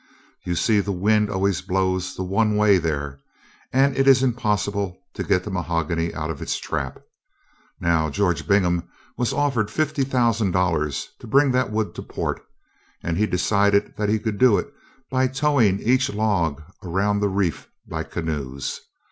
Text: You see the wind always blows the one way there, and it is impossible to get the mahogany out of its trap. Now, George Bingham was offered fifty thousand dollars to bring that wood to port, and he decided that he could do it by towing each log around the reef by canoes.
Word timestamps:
You 0.43 0.55
see 0.55 0.79
the 0.79 0.91
wind 0.91 1.29
always 1.29 1.61
blows 1.61 2.15
the 2.15 2.23
one 2.23 2.55
way 2.57 2.79
there, 2.79 3.19
and 3.71 3.95
it 3.95 4.07
is 4.07 4.23
impossible 4.23 4.97
to 5.13 5.23
get 5.23 5.43
the 5.43 5.51
mahogany 5.51 6.11
out 6.11 6.31
of 6.31 6.41
its 6.41 6.57
trap. 6.57 6.97
Now, 7.79 8.09
George 8.09 8.47
Bingham 8.47 8.89
was 9.15 9.31
offered 9.31 9.69
fifty 9.69 10.03
thousand 10.03 10.53
dollars 10.53 11.09
to 11.19 11.27
bring 11.27 11.51
that 11.51 11.71
wood 11.71 11.93
to 11.93 12.01
port, 12.01 12.41
and 13.03 13.15
he 13.15 13.27
decided 13.27 13.93
that 13.97 14.09
he 14.09 14.17
could 14.17 14.39
do 14.39 14.57
it 14.57 14.73
by 15.11 15.27
towing 15.27 15.79
each 15.79 16.11
log 16.11 16.63
around 16.83 17.19
the 17.19 17.29
reef 17.29 17.67
by 17.87 18.01
canoes. 18.01 18.81